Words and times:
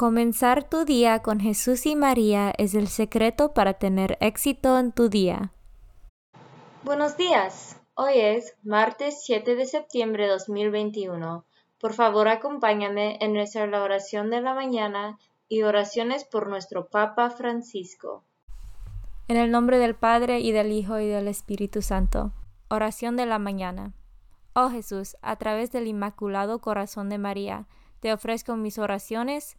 Comenzar 0.00 0.66
tu 0.66 0.86
día 0.86 1.18
con 1.18 1.40
Jesús 1.40 1.84
y 1.84 1.94
María 1.94 2.54
es 2.56 2.74
el 2.74 2.88
secreto 2.88 3.52
para 3.52 3.74
tener 3.74 4.16
éxito 4.22 4.78
en 4.78 4.92
tu 4.92 5.10
día. 5.10 5.52
Buenos 6.84 7.18
días. 7.18 7.78
Hoy 7.92 8.14
es 8.14 8.56
martes 8.62 9.20
7 9.22 9.56
de 9.56 9.66
septiembre 9.66 10.22
de 10.24 10.30
2021. 10.30 11.44
Por 11.78 11.92
favor, 11.92 12.28
acompáñame 12.28 13.18
en 13.20 13.34
nuestra 13.34 13.64
oración 13.82 14.30
de 14.30 14.40
la 14.40 14.54
mañana 14.54 15.18
y 15.50 15.64
oraciones 15.64 16.24
por 16.24 16.48
nuestro 16.48 16.88
Papa 16.88 17.28
Francisco. 17.28 18.24
En 19.28 19.36
el 19.36 19.50
nombre 19.50 19.78
del 19.78 19.96
Padre 19.96 20.40
y 20.40 20.50
del 20.52 20.72
Hijo 20.72 20.98
y 20.98 21.08
del 21.08 21.28
Espíritu 21.28 21.82
Santo. 21.82 22.32
Oración 22.70 23.16
de 23.16 23.26
la 23.26 23.38
mañana. 23.38 23.92
Oh 24.54 24.70
Jesús, 24.70 25.18
a 25.20 25.36
través 25.36 25.70
del 25.72 25.86
Inmaculado 25.86 26.62
Corazón 26.62 27.10
de 27.10 27.18
María, 27.18 27.66
te 28.00 28.14
ofrezco 28.14 28.56
mis 28.56 28.78
oraciones, 28.78 29.58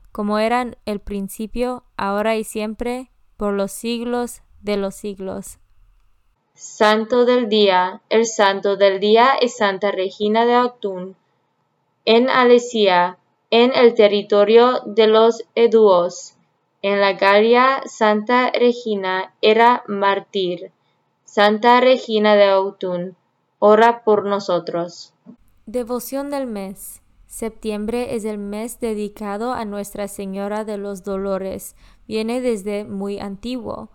como 0.11 0.39
eran 0.39 0.77
el 0.85 0.99
principio, 0.99 1.83
ahora 1.97 2.35
y 2.35 2.43
siempre, 2.43 3.11
por 3.37 3.53
los 3.53 3.71
siglos 3.71 4.41
de 4.61 4.77
los 4.77 4.95
siglos. 4.95 5.59
Santo 6.53 7.25
del 7.25 7.49
día, 7.49 8.01
el 8.09 8.25
santo 8.25 8.75
del 8.75 8.99
día 8.99 9.33
es 9.41 9.57
Santa 9.57 9.91
Regina 9.91 10.45
de 10.45 10.53
Autun, 10.53 11.15
en 12.05 12.29
Alesia, 12.29 13.17
en 13.49 13.73
el 13.75 13.95
territorio 13.95 14.81
de 14.85 15.07
los 15.07 15.43
Eduos. 15.55 16.35
En 16.81 16.99
la 16.99 17.13
Galia, 17.13 17.83
Santa 17.85 18.51
Regina 18.51 19.33
era 19.41 19.83
mártir. 19.87 20.71
Santa 21.25 21.79
Regina 21.79 22.35
de 22.35 22.45
Autun, 22.45 23.15
ora 23.59 24.03
por 24.03 24.25
nosotros. 24.25 25.13
Devoción 25.65 26.29
del 26.31 26.47
mes. 26.47 27.01
Septiembre 27.31 28.13
es 28.13 28.25
el 28.25 28.37
mes 28.37 28.81
dedicado 28.81 29.53
a 29.53 29.63
Nuestra 29.63 30.09
Señora 30.09 30.65
de 30.65 30.77
los 30.77 31.05
Dolores. 31.05 31.77
Viene 32.05 32.41
desde 32.41 32.83
muy 32.83 33.19
antiguo. 33.19 33.89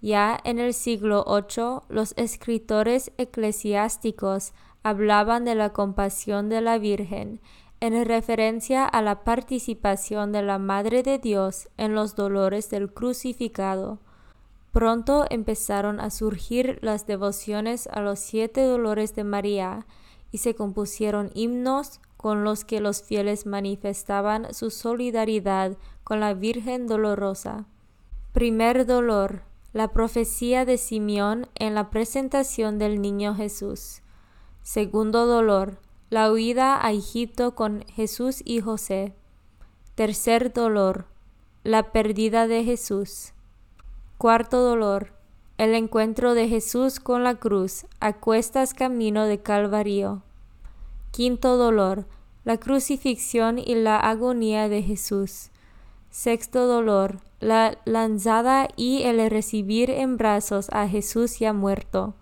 Ya 0.00 0.40
en 0.42 0.58
el 0.58 0.72
siglo 0.72 1.22
VIII, 1.28 1.80
los 1.90 2.14
escritores 2.16 3.12
eclesiásticos 3.18 4.54
hablaban 4.82 5.44
de 5.44 5.54
la 5.54 5.74
compasión 5.74 6.48
de 6.48 6.62
la 6.62 6.78
Virgen 6.78 7.42
en 7.80 8.06
referencia 8.06 8.86
a 8.86 9.02
la 9.02 9.22
participación 9.22 10.32
de 10.32 10.40
la 10.40 10.56
Madre 10.58 11.02
de 11.02 11.18
Dios 11.18 11.68
en 11.76 11.94
los 11.94 12.16
dolores 12.16 12.70
del 12.70 12.90
crucificado. 12.90 13.98
Pronto 14.72 15.26
empezaron 15.28 16.00
a 16.00 16.08
surgir 16.08 16.78
las 16.80 17.06
devociones 17.06 17.86
a 17.88 18.00
los 18.00 18.18
siete 18.18 18.62
dolores 18.62 19.14
de 19.14 19.24
María 19.24 19.86
y 20.32 20.38
se 20.38 20.54
compusieron 20.54 21.30
himnos, 21.34 22.00
con 22.18 22.42
los 22.42 22.64
que 22.64 22.80
los 22.80 23.02
fieles 23.02 23.46
manifestaban 23.46 24.52
su 24.52 24.70
solidaridad 24.70 25.78
con 26.02 26.18
la 26.18 26.34
Virgen 26.34 26.88
Dolorosa. 26.88 27.64
Primer 28.32 28.84
dolor. 28.86 29.42
La 29.72 29.92
profecía 29.92 30.64
de 30.64 30.78
Simeón 30.78 31.46
en 31.54 31.74
la 31.74 31.90
presentación 31.90 32.78
del 32.78 33.00
niño 33.00 33.36
Jesús. 33.36 34.02
Segundo 34.62 35.26
dolor. 35.26 35.78
La 36.10 36.32
huida 36.32 36.84
a 36.84 36.90
Egipto 36.90 37.54
con 37.54 37.84
Jesús 37.86 38.42
y 38.44 38.60
José. 38.60 39.14
Tercer 39.94 40.52
dolor. 40.52 41.06
La 41.62 41.92
pérdida 41.92 42.48
de 42.48 42.64
Jesús. 42.64 43.32
Cuarto 44.16 44.60
dolor. 44.60 45.12
El 45.56 45.74
encuentro 45.74 46.34
de 46.34 46.48
Jesús 46.48 46.98
con 46.98 47.22
la 47.22 47.36
cruz 47.36 47.86
a 48.00 48.14
cuestas 48.14 48.74
camino 48.74 49.24
de 49.24 49.40
Calvario. 49.40 50.24
Quinto 51.18 51.56
dolor, 51.56 52.04
la 52.44 52.58
crucifixión 52.58 53.58
y 53.58 53.74
la 53.74 53.98
agonía 53.98 54.68
de 54.68 54.84
Jesús. 54.84 55.50
Sexto 56.10 56.68
dolor, 56.68 57.16
la 57.40 57.76
lanzada 57.86 58.68
y 58.76 59.02
el 59.02 59.28
recibir 59.28 59.90
en 59.90 60.16
brazos 60.16 60.68
a 60.70 60.86
Jesús 60.86 61.40
ya 61.40 61.52
muerto. 61.52 62.14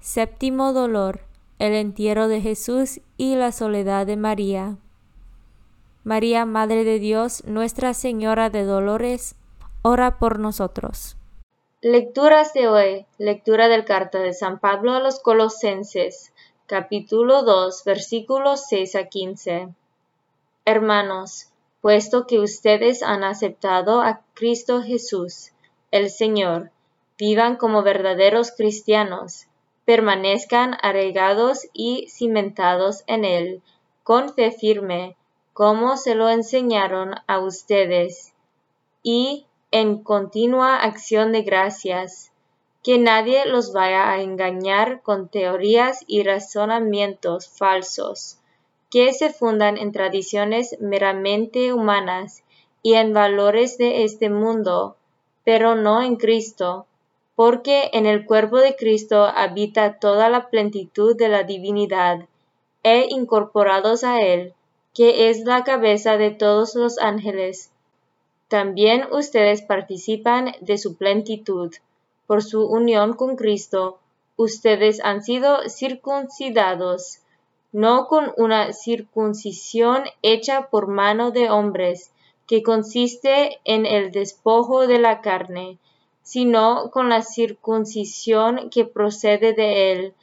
Séptimo 0.00 0.72
dolor, 0.72 1.20
el 1.58 1.74
entierro 1.74 2.26
de 2.26 2.40
Jesús 2.40 3.02
y 3.18 3.34
la 3.34 3.52
soledad 3.52 4.06
de 4.06 4.16
María. 4.16 4.78
María, 6.02 6.46
Madre 6.46 6.84
de 6.84 6.98
Dios, 7.00 7.44
Nuestra 7.44 7.92
Señora 7.92 8.48
de 8.48 8.64
Dolores, 8.64 9.34
ora 9.82 10.18
por 10.18 10.38
nosotros. 10.38 11.18
Lecturas 11.82 12.54
de 12.54 12.68
hoy. 12.68 13.06
Lectura 13.18 13.68
del 13.68 13.84
carta 13.84 14.20
de 14.20 14.32
San 14.32 14.58
Pablo 14.58 14.94
a 14.94 15.00
los 15.00 15.20
Colosenses 15.20 16.31
capítulo 16.66 17.42
2, 17.42 17.84
versículos 17.84 18.66
6 18.68 18.94
a 18.96 19.04
15. 19.08 19.68
Hermanos, 20.64 21.48
puesto 21.80 22.26
que 22.26 22.38
ustedes 22.38 23.02
han 23.02 23.24
aceptado 23.24 24.00
a 24.00 24.22
Cristo 24.34 24.82
Jesús, 24.82 25.50
el 25.90 26.08
Señor, 26.08 26.70
vivan 27.18 27.56
como 27.56 27.82
verdaderos 27.82 28.52
cristianos, 28.52 29.46
permanezcan 29.84 30.76
arraigados 30.80 31.66
y 31.72 32.08
cimentados 32.08 33.02
en 33.06 33.24
Él, 33.24 33.62
con 34.02 34.32
fe 34.32 34.50
firme, 34.50 35.16
como 35.52 35.96
se 35.96 36.14
lo 36.14 36.30
enseñaron 36.30 37.14
a 37.26 37.38
ustedes, 37.40 38.32
y 39.02 39.46
en 39.70 40.02
continua 40.02 40.76
acción 40.76 41.32
de 41.32 41.42
gracias 41.42 42.31
que 42.82 42.98
nadie 42.98 43.46
los 43.46 43.72
vaya 43.72 44.10
a 44.10 44.20
engañar 44.22 45.02
con 45.02 45.28
teorías 45.28 46.04
y 46.06 46.22
razonamientos 46.24 47.48
falsos, 47.48 48.38
que 48.90 49.12
se 49.12 49.30
fundan 49.32 49.78
en 49.78 49.92
tradiciones 49.92 50.76
meramente 50.80 51.72
humanas 51.72 52.42
y 52.82 52.94
en 52.94 53.12
valores 53.12 53.78
de 53.78 54.04
este 54.04 54.30
mundo, 54.30 54.96
pero 55.44 55.74
no 55.76 56.02
en 56.02 56.16
Cristo. 56.16 56.86
porque 57.34 57.90
en 57.92 58.06
el 58.06 58.24
cuerpo 58.26 58.58
de 58.58 58.76
Cristo 58.76 59.24
habita 59.24 59.98
toda 59.98 60.28
la 60.28 60.50
plenitud 60.50 61.16
de 61.16 61.28
la 61.28 61.42
divinidad, 61.44 62.26
e 62.82 63.06
incorporados 63.10 64.04
a 64.04 64.20
Él, 64.20 64.54
que 64.94 65.30
es 65.30 65.40
la 65.44 65.64
cabeza 65.64 66.16
de 66.18 66.30
todos 66.30 66.74
los 66.74 66.98
ángeles. 66.98 67.70
También 68.48 69.06
ustedes 69.10 69.62
participan 69.62 70.54
de 70.60 70.78
su 70.78 70.96
plenitud. 70.96 71.72
Por 72.32 72.42
su 72.42 72.64
unión 72.64 73.12
con 73.12 73.36
Cristo, 73.36 73.98
ustedes 74.36 75.04
han 75.04 75.22
sido 75.22 75.68
circuncidados, 75.68 77.18
no 77.72 78.06
con 78.06 78.32
una 78.38 78.72
circuncisión 78.72 80.04
hecha 80.22 80.70
por 80.70 80.86
mano 80.86 81.30
de 81.30 81.50
hombres, 81.50 82.10
que 82.46 82.62
consiste 82.62 83.60
en 83.66 83.84
el 83.84 84.12
despojo 84.12 84.86
de 84.86 84.98
la 84.98 85.20
carne, 85.20 85.76
sino 86.22 86.90
con 86.90 87.10
la 87.10 87.20
circuncisión 87.20 88.70
que 88.70 88.86
procede 88.86 89.52
de 89.52 89.92
él. 89.92 90.14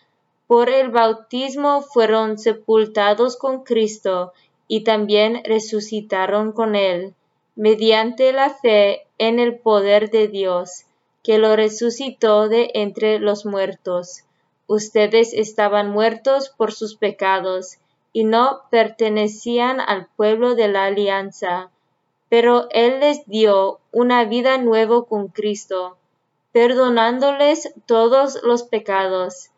Por 0.47 0.71
el 0.71 0.89
bautismo 0.89 1.83
fueron 1.83 2.39
sepultados 2.39 3.37
con 3.37 3.63
Cristo 3.63 4.33
y 4.67 4.83
también 4.83 5.43
resucitaron 5.43 6.53
con 6.53 6.75
él, 6.75 7.13
mediante 7.55 8.33
la 8.33 8.49
fe 8.49 9.05
en 9.19 9.37
el 9.37 9.59
poder 9.59 10.09
de 10.09 10.27
Dios, 10.27 10.85
que 11.23 11.37
lo 11.37 11.55
resucitó 11.55 12.49
de 12.49 12.71
entre 12.73 13.19
los 13.19 13.45
muertos. 13.45 14.23
Ustedes 14.67 15.33
estaban 15.33 15.89
muertos 15.89 16.49
por 16.49 16.71
sus 16.73 16.95
pecados 16.95 17.77
y 18.13 18.23
no 18.23 18.61
pertenecían 18.69 19.79
al 19.79 20.07
pueblo 20.15 20.55
de 20.55 20.67
la 20.67 20.85
alianza 20.85 21.71
pero 22.29 22.67
Él 22.69 22.99
les 22.99 23.25
dio 23.25 23.79
una 23.91 24.23
vida 24.23 24.57
nueva 24.59 25.03
con 25.05 25.27
Cristo, 25.27 25.97
perdonándoles 26.51 27.73
todos 27.87 28.41
los 28.43 28.63
pecados. 28.63 29.49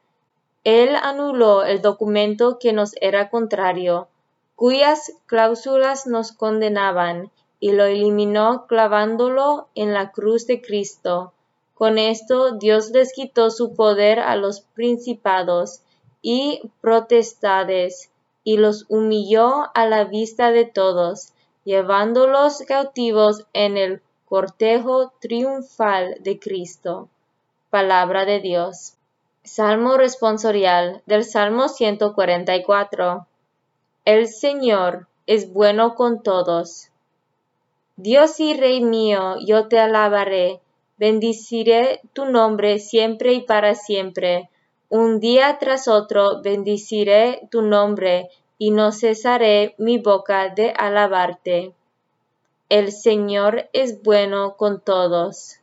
Él 0.64 0.96
anuló 0.96 1.64
el 1.64 1.82
documento 1.82 2.60
que 2.60 2.72
nos 2.72 2.94
era 3.02 3.30
contrario, 3.30 4.08
cuyas 4.56 5.12
cláusulas 5.26 6.08
nos 6.08 6.32
condenaban, 6.32 7.30
y 7.60 7.74
lo 7.74 7.84
eliminó 7.84 8.66
clavándolo 8.68 9.68
en 9.76 9.94
la 9.94 10.12
cruz 10.12 10.48
de 10.48 10.62
Cristo. 10.62 11.34
Con 11.82 11.98
esto 11.98 12.52
Dios 12.52 12.92
les 12.92 13.12
quitó 13.12 13.50
su 13.50 13.74
poder 13.74 14.20
a 14.20 14.36
los 14.36 14.62
principados 14.62 15.82
y 16.22 16.62
protestades, 16.80 18.12
y 18.44 18.58
los 18.58 18.86
humilló 18.88 19.72
a 19.74 19.88
la 19.88 20.04
vista 20.04 20.52
de 20.52 20.66
todos 20.66 21.34
llevándolos 21.66 22.60
cautivos 22.68 23.48
en 23.54 23.78
el 23.78 24.04
cortejo 24.26 25.12
triunfal 25.22 26.18
de 26.20 26.38
Cristo. 26.38 27.10
Palabra 27.72 28.26
de 28.26 28.42
Dios. 28.42 28.94
Salmo 29.44 29.98
responsorial 29.98 31.02
del 31.08 31.24
Salmo 31.24 31.68
144. 31.68 33.26
El 34.06 34.28
Señor 34.28 35.08
es 35.26 35.52
bueno 35.52 35.96
con 35.96 36.22
todos. 36.22 36.90
Dios 37.96 38.40
y 38.40 38.54
Rey 38.54 38.82
mío, 38.82 39.38
yo 39.44 39.68
te 39.68 39.80
alabaré, 39.80 40.61
bendiciré 41.02 42.00
tu 42.14 42.26
nombre 42.26 42.78
siempre 42.78 43.34
y 43.34 43.42
para 43.42 43.74
siempre. 43.74 44.52
Un 44.88 45.20
día 45.20 45.58
tras 45.60 45.88
otro 45.88 46.44
bendiciré 46.44 47.48
tu 47.50 47.64
nombre 47.64 48.30
y 48.60 48.70
no 48.70 48.92
cesaré 48.92 49.74
mi 49.80 49.98
boca 49.98 50.50
de 50.50 50.76
alabarte. 50.78 51.74
El 52.70 52.92
Señor 52.92 53.68
es 53.74 54.04
bueno 54.04 54.56
con 54.58 54.80
todos. 54.80 55.56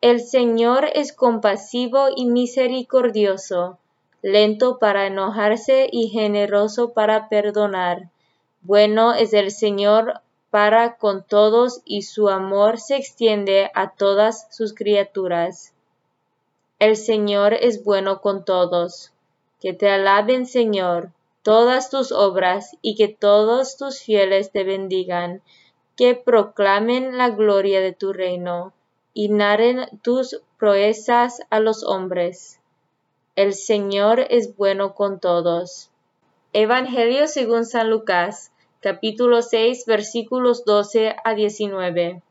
El 0.00 0.20
Señor 0.20 0.88
es 0.94 1.12
compasivo 1.12 2.06
y 2.14 2.26
misericordioso, 2.26 3.76
lento 4.22 4.78
para 4.78 5.08
enojarse 5.08 5.88
y 5.90 6.10
generoso 6.10 6.92
para 6.92 7.28
perdonar. 7.28 8.08
Bueno 8.62 9.14
es 9.14 9.32
el 9.32 9.50
Señor 9.50 10.20
para 10.50 10.96
con 10.96 11.24
todos 11.24 11.80
y 11.84 12.02
su 12.02 12.28
amor 12.28 12.78
se 12.78 12.96
extiende 12.96 13.70
a 13.74 13.90
todas 13.90 14.48
sus 14.50 14.74
criaturas. 14.74 15.72
El 16.78 16.96
Señor 16.96 17.54
es 17.54 17.84
bueno 17.84 18.20
con 18.20 18.44
todos. 18.44 19.12
Que 19.60 19.72
te 19.72 19.88
alaben, 19.90 20.46
Señor 20.46 21.12
todas 21.42 21.90
tus 21.90 22.12
obras 22.12 22.76
y 22.82 22.94
que 22.96 23.08
todos 23.08 23.76
tus 23.76 24.00
fieles 24.00 24.50
te 24.50 24.64
bendigan, 24.64 25.42
que 25.96 26.14
proclamen 26.14 27.16
la 27.16 27.30
gloria 27.30 27.80
de 27.80 27.92
tu 27.92 28.12
reino 28.12 28.72
y 29.14 29.28
narren 29.28 29.86
tus 30.02 30.40
proezas 30.58 31.40
a 31.50 31.60
los 31.60 31.82
hombres. 31.82 32.60
El 33.36 33.54
Señor 33.54 34.20
es 34.28 34.56
bueno 34.56 34.94
con 34.94 35.18
todos. 35.18 35.90
Evangelio 36.52 37.26
según 37.26 37.64
San 37.64 37.90
Lucas, 37.90 38.52
capítulo 38.82 39.42
6, 39.42 39.84
versículos 39.84 40.64
12 40.64 41.14
a 41.22 41.34
19. 41.34 42.22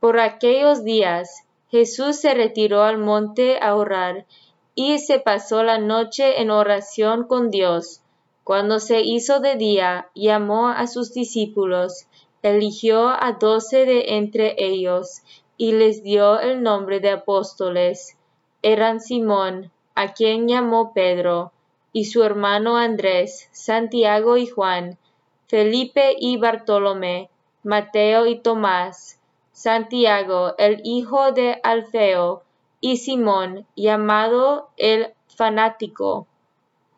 Por 0.00 0.18
aquellos 0.18 0.82
días, 0.82 1.46
Jesús 1.70 2.16
se 2.16 2.34
retiró 2.34 2.82
al 2.82 2.98
monte 2.98 3.60
a 3.62 3.76
orar 3.76 4.26
y 4.74 4.98
se 4.98 5.20
pasó 5.20 5.62
la 5.62 5.78
noche 5.78 6.40
en 6.42 6.50
oración 6.50 7.28
con 7.28 7.52
Dios. 7.52 8.00
Cuando 8.42 8.80
se 8.80 9.02
hizo 9.02 9.38
de 9.38 9.54
día, 9.54 10.10
llamó 10.16 10.70
a 10.70 10.88
sus 10.88 11.14
discípulos, 11.14 12.08
eligió 12.42 13.08
a 13.08 13.36
doce 13.38 13.86
de 13.86 14.16
entre 14.16 14.56
ellos, 14.58 15.22
y 15.56 15.70
les 15.70 16.02
dio 16.02 16.40
el 16.40 16.64
nombre 16.64 16.98
de 16.98 17.10
apóstoles. 17.10 18.18
Eran 18.62 19.00
Simón, 19.00 19.70
a 19.94 20.14
quien 20.14 20.48
llamó 20.48 20.92
Pedro, 20.92 21.52
y 21.92 22.06
su 22.06 22.24
hermano 22.24 22.76
Andrés, 22.76 23.48
Santiago 23.52 24.36
y 24.36 24.48
Juan, 24.48 24.98
Felipe 25.46 26.16
y 26.18 26.36
Bartolomé, 26.36 27.30
Mateo 27.62 28.26
y 28.26 28.40
Tomás, 28.40 29.20
Santiago, 29.52 30.54
el 30.58 30.80
hijo 30.84 31.32
de 31.32 31.60
Alfeo, 31.62 32.42
y 32.80 32.98
Simón, 32.98 33.66
llamado 33.76 34.68
el 34.76 35.14
fanático, 35.28 36.26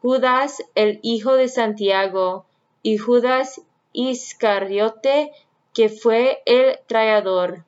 Judas 0.02 0.62
el 0.74 0.98
hijo 1.02 1.34
de 1.34 1.48
Santiago, 1.48 2.44
y 2.82 2.98
Judas 2.98 3.62
Iscariote, 3.92 5.32
que 5.72 5.88
fue 5.88 6.42
el 6.46 6.78
traidor. 6.86 7.64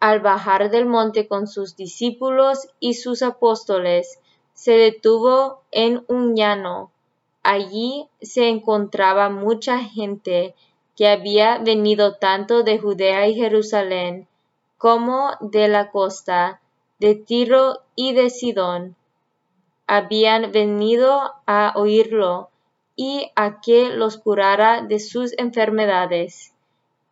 Al 0.00 0.20
bajar 0.20 0.70
del 0.70 0.86
monte 0.86 1.26
con 1.26 1.46
sus 1.46 1.76
discípulos 1.76 2.68
y 2.80 2.94
sus 2.94 3.22
apóstoles, 3.22 4.20
se 4.52 4.72
detuvo 4.72 5.62
en 5.70 6.04
un 6.08 6.36
llano. 6.36 6.90
Allí 7.48 8.08
se 8.20 8.48
encontraba 8.48 9.30
mucha 9.30 9.78
gente 9.78 10.54
que 10.96 11.08
había 11.08 11.58
venido 11.58 12.14
tanto 12.14 12.62
de 12.62 12.78
Judea 12.78 13.28
y 13.28 13.34
Jerusalén 13.34 14.26
como 14.78 15.30
de 15.40 15.68
la 15.68 15.90
costa, 15.90 16.60
de 16.98 17.14
Tiro 17.14 17.82
y 17.94 18.14
de 18.14 18.30
Sidón 18.30 18.96
habían 19.86 20.50
venido 20.50 21.34
a 21.46 21.72
oírlo 21.76 22.50
y 22.96 23.30
a 23.36 23.60
que 23.60 23.90
los 23.90 24.18
curara 24.18 24.82
de 24.82 24.98
sus 24.98 25.32
enfermedades. 25.38 26.52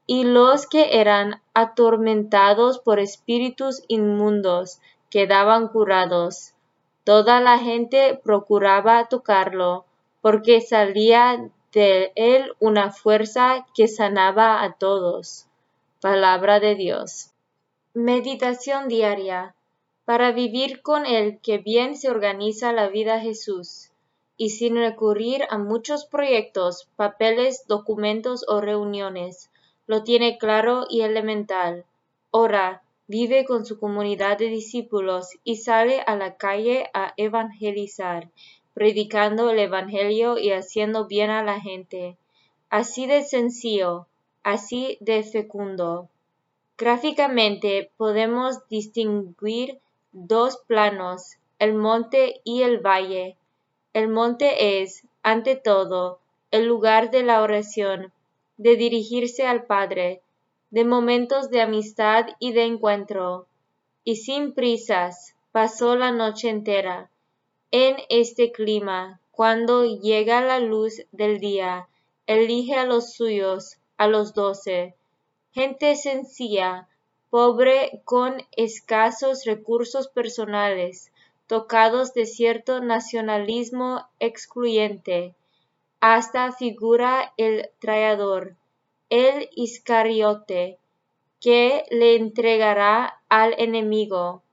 Y 0.06 0.24
los 0.24 0.66
que 0.66 1.00
eran 1.00 1.40
atormentados 1.54 2.78
por 2.78 2.98
espíritus 2.98 3.82
inmundos 3.88 4.80
quedaban 5.08 5.68
curados. 5.68 6.52
Toda 7.04 7.40
la 7.40 7.58
gente 7.58 8.20
procuraba 8.22 9.08
tocarlo, 9.08 9.84
porque 10.24 10.62
salía 10.62 11.50
de 11.74 12.10
él 12.14 12.54
una 12.58 12.90
fuerza 12.90 13.66
que 13.74 13.88
sanaba 13.88 14.62
a 14.62 14.72
todos. 14.72 15.48
Palabra 16.00 16.60
de 16.60 16.76
Dios. 16.76 17.32
Meditación 17.92 18.88
diaria 18.88 19.54
para 20.06 20.32
vivir 20.32 20.80
con 20.80 21.04
el 21.04 21.40
que 21.40 21.58
bien 21.58 21.94
se 21.94 22.08
organiza 22.08 22.72
la 22.72 22.88
vida 22.88 23.20
Jesús, 23.20 23.90
y 24.38 24.48
sin 24.48 24.76
recurrir 24.76 25.44
a 25.50 25.58
muchos 25.58 26.06
proyectos, 26.06 26.88
papeles, 26.96 27.66
documentos 27.68 28.46
o 28.48 28.62
reuniones. 28.62 29.50
Lo 29.86 30.04
tiene 30.04 30.38
claro 30.38 30.86
y 30.88 31.02
elemental. 31.02 31.84
Ora, 32.30 32.82
vive 33.08 33.44
con 33.44 33.66
su 33.66 33.78
comunidad 33.78 34.38
de 34.38 34.46
discípulos 34.46 35.36
y 35.44 35.56
sale 35.56 36.00
a 36.00 36.16
la 36.16 36.38
calle 36.38 36.88
a 36.94 37.12
evangelizar, 37.18 38.30
predicando 38.74 39.50
el 39.50 39.58
Evangelio 39.60 40.36
y 40.36 40.50
haciendo 40.50 41.06
bien 41.06 41.30
a 41.30 41.42
la 41.42 41.60
gente. 41.60 42.16
Así 42.68 43.06
de 43.06 43.22
sencillo, 43.22 44.08
así 44.42 44.98
de 45.00 45.22
fecundo. 45.22 46.08
Gráficamente 46.76 47.90
podemos 47.96 48.68
distinguir 48.68 49.78
dos 50.10 50.58
planos, 50.66 51.36
el 51.60 51.74
monte 51.74 52.40
y 52.42 52.62
el 52.62 52.78
valle. 52.78 53.36
El 53.92 54.08
monte 54.08 54.82
es, 54.82 55.06
ante 55.22 55.54
todo, 55.54 56.18
el 56.50 56.66
lugar 56.66 57.12
de 57.12 57.22
la 57.22 57.42
oración, 57.42 58.12
de 58.56 58.76
dirigirse 58.76 59.46
al 59.46 59.64
Padre, 59.64 60.20
de 60.70 60.84
momentos 60.84 61.50
de 61.50 61.60
amistad 61.60 62.26
y 62.40 62.52
de 62.52 62.64
encuentro. 62.64 63.46
y 64.06 64.16
sin 64.16 64.52
prisas 64.52 65.34
pasó 65.52 65.96
la 65.96 66.10
noche 66.10 66.50
entera. 66.50 67.08
En 67.76 67.96
este 68.08 68.52
clima, 68.52 69.20
cuando 69.32 69.84
llega 69.84 70.40
la 70.40 70.60
luz 70.60 71.02
del 71.10 71.40
día, 71.40 71.88
elige 72.24 72.76
a 72.76 72.84
los 72.84 73.14
suyos, 73.14 73.78
a 73.96 74.06
los 74.06 74.32
doce, 74.32 74.94
gente 75.50 75.96
sencilla, 75.96 76.86
pobre 77.30 78.00
con 78.04 78.36
escasos 78.52 79.44
recursos 79.44 80.06
personales, 80.06 81.10
tocados 81.48 82.14
de 82.14 82.26
cierto 82.26 82.80
nacionalismo 82.80 84.06
excluyente. 84.20 85.34
Hasta 85.98 86.52
figura 86.52 87.32
el 87.36 87.70
traidor, 87.80 88.54
el 89.10 89.48
Iscariote, 89.50 90.78
que 91.40 91.86
le 91.90 92.14
entregará 92.14 93.20
al 93.28 93.52
enemigo. 93.58 94.44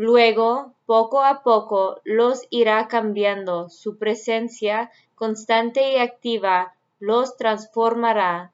Luego, 0.00 0.74
poco 0.86 1.24
a 1.24 1.42
poco, 1.42 2.00
los 2.04 2.46
irá 2.50 2.86
cambiando. 2.86 3.68
Su 3.68 3.98
presencia 3.98 4.92
constante 5.16 5.92
y 5.92 5.96
activa 5.96 6.76
los 7.00 7.36
transformará. 7.36 8.52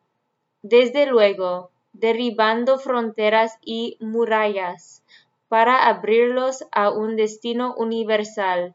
Desde 0.62 1.04
luego, 1.04 1.70
derribando 1.92 2.78
fronteras 2.78 3.58
y 3.62 3.98
murallas 4.00 5.02
para 5.50 5.86
abrirlos 5.86 6.64
a 6.72 6.88
un 6.88 7.14
destino 7.14 7.74
universal. 7.76 8.74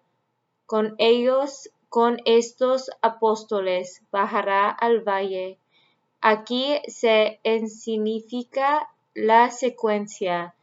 Con 0.67 0.93
ellos, 0.99 1.71
con 1.89 2.17
estos 2.25 2.91
apóstoles, 3.01 4.03
bajará 4.11 4.69
al 4.69 4.99
valle. 4.99 5.57
Aquí 6.21 6.79
se 6.87 7.39
ensignifica 7.43 8.87
la 9.15 9.49
secuencia. 9.49 10.53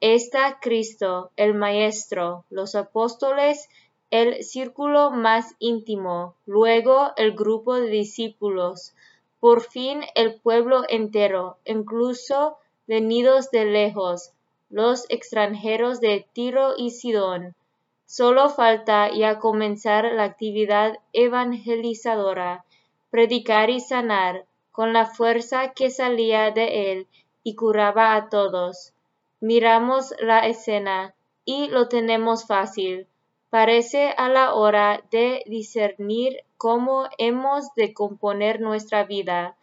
Está 0.00 0.60
Cristo, 0.60 1.32
el 1.36 1.54
Maestro, 1.54 2.44
los 2.50 2.76
apóstoles, 2.76 3.68
el 4.10 4.44
círculo 4.44 5.10
más 5.10 5.56
íntimo, 5.58 6.36
luego 6.46 7.10
el 7.16 7.32
grupo 7.32 7.74
de 7.74 7.88
discípulos, 7.88 8.94
por 9.40 9.60
fin 9.60 10.02
el 10.14 10.40
pueblo 10.40 10.84
entero, 10.88 11.58
incluso 11.64 12.58
venidos 12.86 13.50
de 13.50 13.64
lejos, 13.64 14.30
los 14.70 15.04
extranjeros 15.08 16.00
de 16.00 16.26
Tiro 16.32 16.74
y 16.76 16.90
Sidón. 16.90 17.56
Solo 18.06 18.50
falta 18.50 19.10
ya 19.12 19.40
comenzar 19.40 20.12
la 20.12 20.24
actividad 20.24 21.00
evangelizadora, 21.12 22.64
predicar 23.10 23.68
y 23.68 23.80
sanar, 23.80 24.46
con 24.70 24.92
la 24.92 25.06
fuerza 25.06 25.72
que 25.72 25.90
salía 25.90 26.52
de 26.52 26.92
él 26.92 27.08
y 27.42 27.56
curaba 27.56 28.14
a 28.14 28.28
todos. 28.28 28.92
Miramos 29.40 30.14
la 30.20 30.46
escena 30.46 31.14
y 31.44 31.68
lo 31.68 31.88
tenemos 31.88 32.46
fácil. 32.46 33.06
Parece 33.50 34.14
a 34.16 34.28
la 34.28 34.54
hora 34.54 35.02
de 35.10 35.42
discernir 35.46 36.44
cómo 36.56 37.08
hemos 37.18 37.74
de 37.74 37.94
componer 37.94 38.60
nuestra 38.60 39.04
vida. 39.04 39.56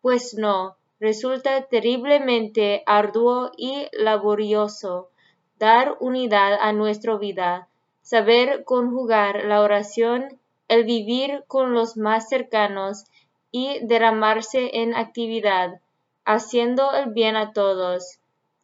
Pues 0.00 0.34
no, 0.34 0.76
resulta 0.98 1.62
terriblemente 1.66 2.82
arduo 2.86 3.52
y 3.56 3.86
laborioso 3.92 5.10
dar 5.58 5.96
unidad 6.00 6.54
a 6.60 6.72
nuestra 6.72 7.16
vida, 7.16 7.68
saber 8.02 8.64
conjugar 8.64 9.44
la 9.44 9.60
oración, 9.60 10.38
el 10.68 10.84
vivir 10.84 11.44
con 11.46 11.74
los 11.74 11.96
más 11.96 12.28
cercanos 12.28 13.04
y 13.50 13.78
derramarse 13.86 14.82
en 14.82 14.94
actividad, 14.94 15.80
haciendo 16.24 16.92
el 16.92 17.12
bien 17.12 17.36
a 17.36 17.52
todos. 17.52 18.17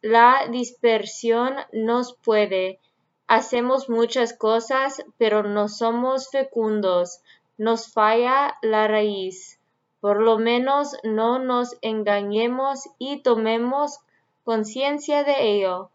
La 0.07 0.45
dispersión 0.51 1.55
nos 1.71 2.13
puede. 2.13 2.79
Hacemos 3.25 3.89
muchas 3.89 4.37
cosas, 4.37 5.03
pero 5.17 5.41
no 5.41 5.67
somos 5.67 6.29
fecundos. 6.29 7.21
Nos 7.57 7.91
falla 7.91 8.55
la 8.61 8.87
raíz. 8.87 9.59
Por 10.01 10.21
lo 10.21 10.37
menos 10.37 10.95
no 11.01 11.39
nos 11.39 11.75
engañemos 11.81 12.87
y 12.99 13.23
tomemos 13.23 13.97
conciencia 14.43 15.23
de 15.23 15.41
ello. 15.41 15.89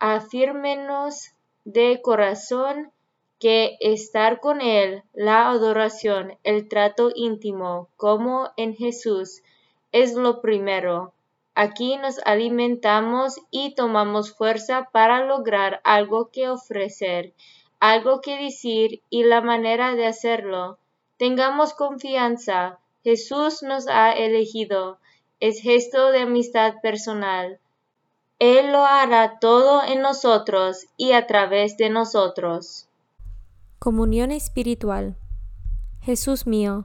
Afírmenos 0.00 1.30
de 1.64 2.02
corazón 2.02 2.92
que 3.40 3.78
estar 3.80 4.40
con 4.40 4.60
Él, 4.60 5.02
la 5.14 5.48
adoración, 5.48 6.36
el 6.44 6.68
trato 6.68 7.10
íntimo, 7.14 7.88
como 7.96 8.50
en 8.58 8.76
Jesús, 8.76 9.42
es 9.92 10.12
lo 10.12 10.42
primero. 10.42 11.14
Aquí 11.58 11.96
nos 11.96 12.20
alimentamos 12.26 13.40
y 13.50 13.74
tomamos 13.74 14.30
fuerza 14.30 14.90
para 14.92 15.24
lograr 15.24 15.80
algo 15.84 16.28
que 16.30 16.50
ofrecer, 16.50 17.32
algo 17.80 18.20
que 18.20 18.36
decir 18.36 19.00
y 19.08 19.24
la 19.24 19.40
manera 19.40 19.94
de 19.94 20.06
hacerlo. 20.06 20.76
Tengamos 21.16 21.72
confianza. 21.72 22.78
Jesús 23.04 23.62
nos 23.62 23.88
ha 23.88 24.12
elegido. 24.12 24.98
Es 25.40 25.62
gesto 25.62 26.10
de 26.10 26.20
amistad 26.20 26.74
personal. 26.82 27.58
Él 28.38 28.70
lo 28.70 28.84
hará 28.84 29.38
todo 29.38 29.82
en 29.82 30.02
nosotros 30.02 30.84
y 30.98 31.12
a 31.12 31.26
través 31.26 31.78
de 31.78 31.88
nosotros. 31.88 32.86
Comunión 33.78 34.30
espiritual. 34.30 35.16
Jesús 36.02 36.46
mío, 36.46 36.84